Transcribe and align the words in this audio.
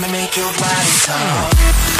Let 0.00 0.10
me 0.10 0.18
make 0.18 0.34
your 0.34 0.46
body 0.46 0.90
talk. 1.04 1.99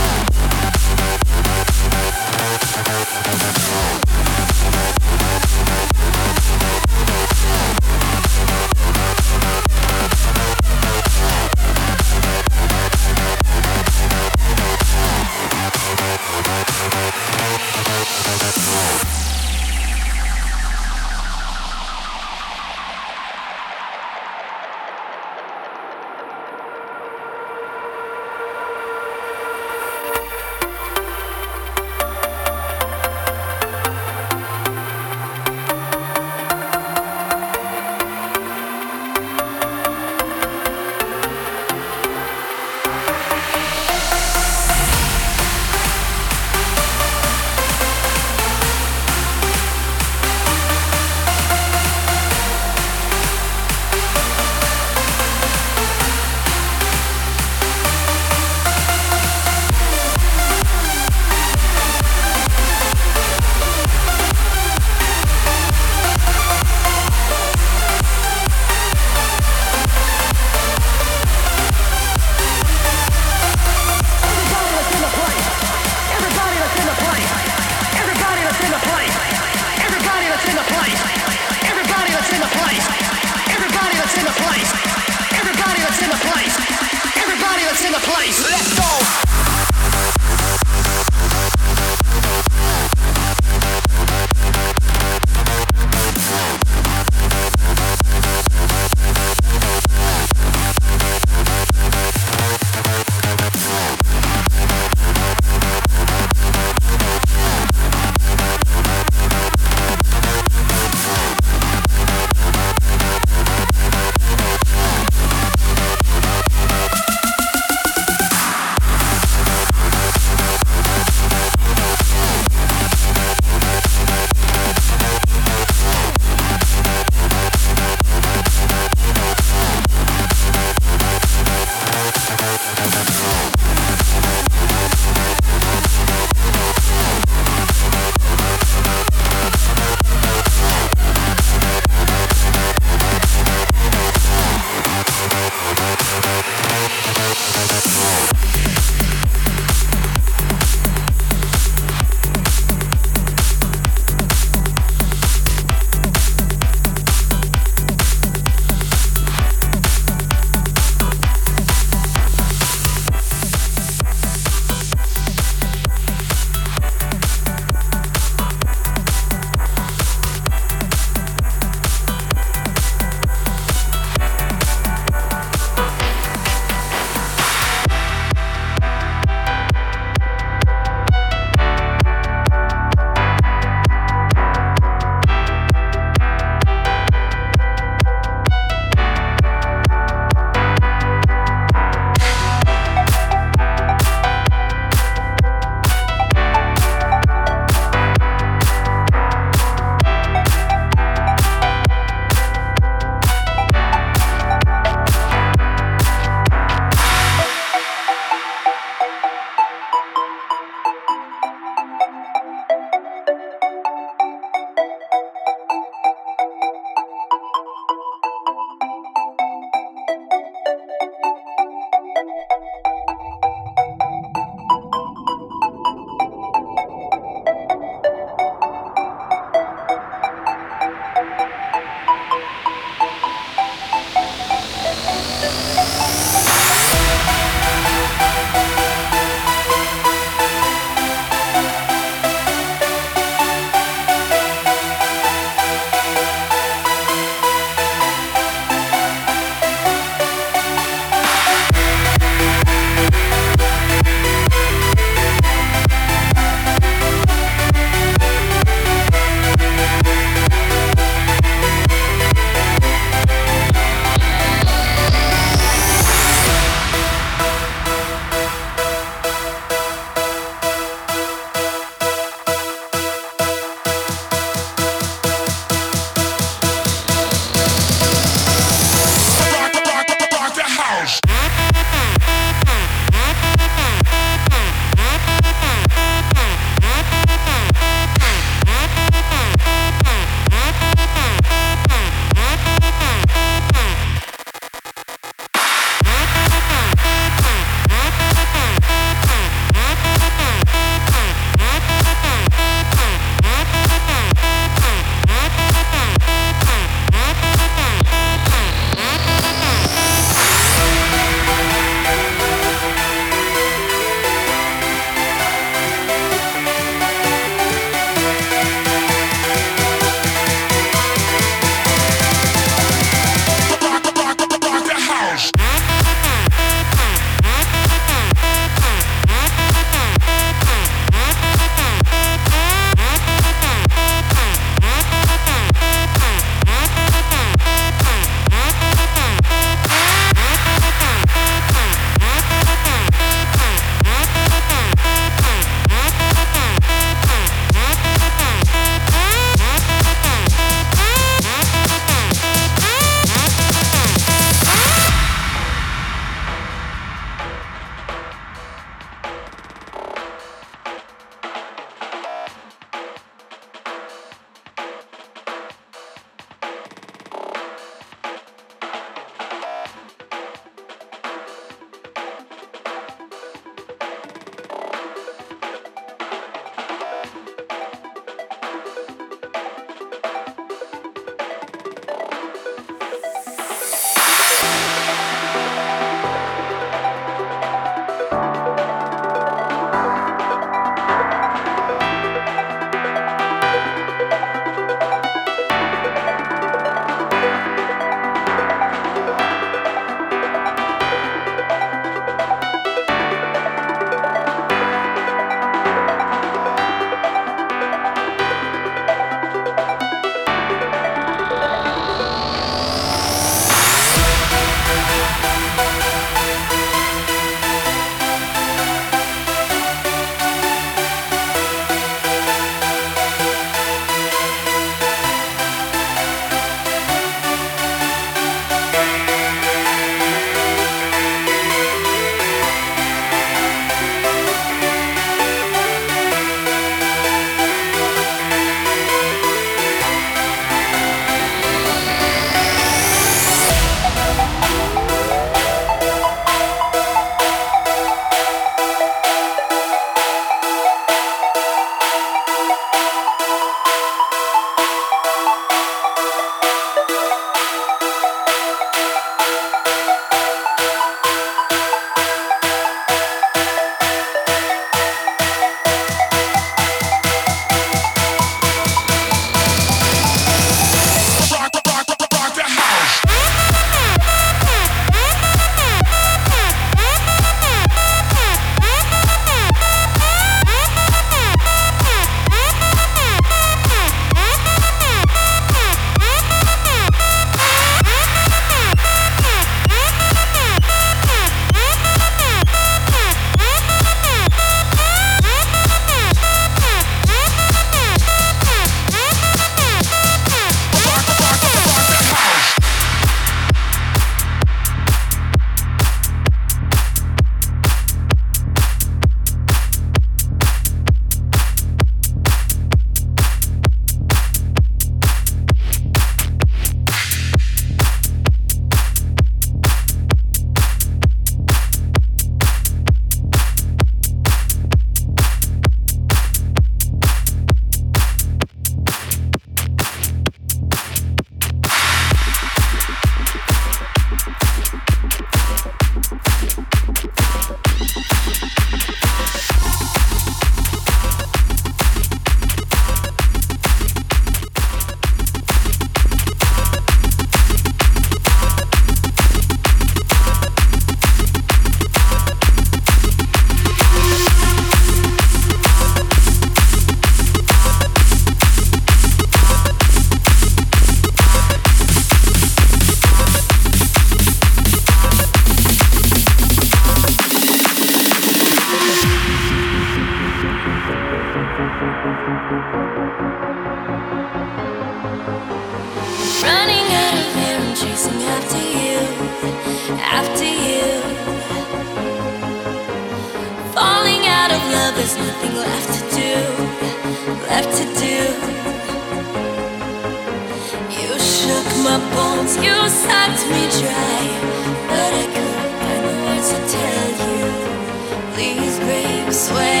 Swear 599.51 599.51
you're 599.51 599.51
only 599.51 600.00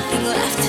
mine. 0.00 0.28
Tight 0.58 0.67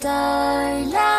starlight 0.00 1.15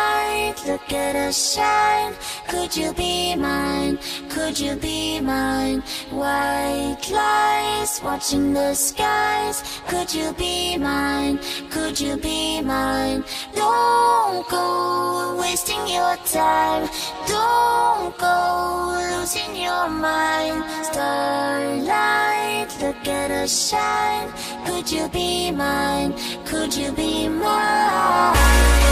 a 0.70 1.32
shine? 1.32 2.14
Could 2.48 2.76
you 2.76 2.92
be 2.92 3.34
mine? 3.36 3.98
Could 4.28 4.58
you 4.58 4.76
be 4.76 5.20
mine? 5.20 5.80
White 6.10 7.08
lies 7.10 8.00
watching 8.02 8.52
the 8.52 8.74
skies. 8.74 9.62
Could 9.88 10.12
you 10.14 10.32
be 10.34 10.76
mine? 10.76 11.38
Could 11.70 11.98
you 11.98 12.16
be 12.16 12.60
mine? 12.60 13.24
Don't 13.54 14.48
go 14.48 15.36
wasting 15.40 15.86
your 15.88 16.16
time. 16.26 16.88
Don't 17.26 18.16
go 18.18 18.96
losing 19.12 19.56
your 19.56 19.88
mind. 19.88 20.64
Starlight, 20.84 22.68
look 22.80 23.08
at 23.08 23.30
us 23.30 23.70
shine. 23.70 24.30
Could 24.66 24.90
you 24.90 25.08
be 25.08 25.50
mine? 25.50 26.14
Could 26.44 26.74
you 26.76 26.92
be 26.92 27.28
mine? 27.28 28.87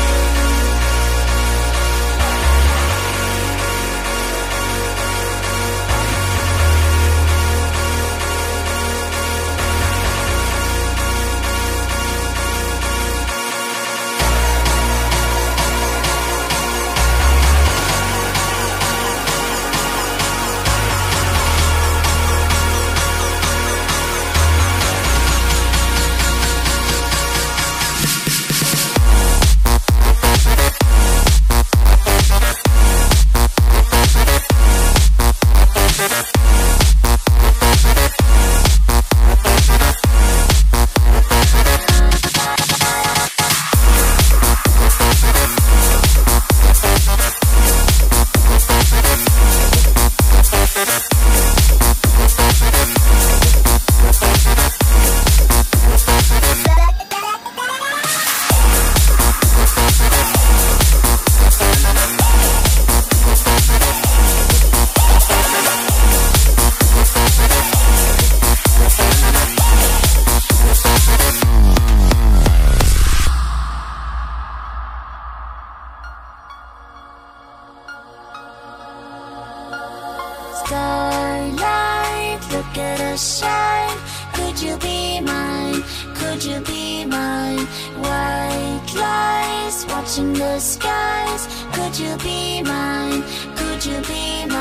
Be 92.19 92.62
mine? 92.62 93.23
Could 93.57 93.85
you 93.85 94.01
be 94.03 94.47
mine? 94.47 94.56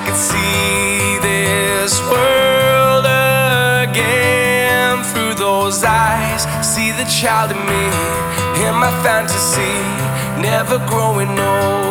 I 0.00 0.02
could 0.02 0.16
see 0.16 1.18
this 1.20 2.00
world 2.08 3.04
again 3.84 5.04
through 5.04 5.34
those 5.34 5.84
eyes. 5.84 6.44
See 6.66 6.90
the 6.92 7.04
child 7.04 7.50
in 7.50 7.58
me, 7.58 7.84
in 8.66 8.74
my 8.76 8.90
fantasy, 9.04 9.76
never 10.40 10.78
growing 10.88 11.38
old. 11.38 11.89